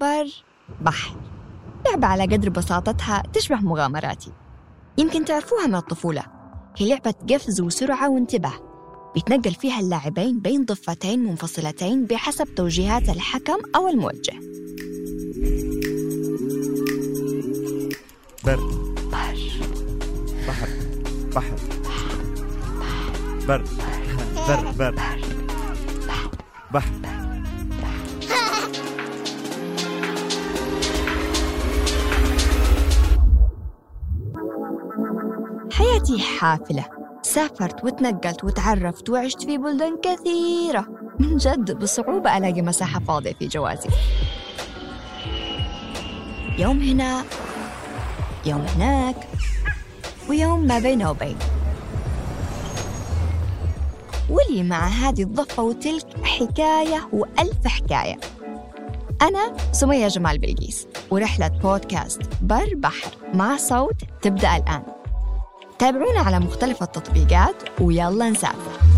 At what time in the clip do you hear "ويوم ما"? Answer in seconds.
50.28-50.78